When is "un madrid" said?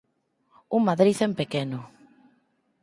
0.75-1.17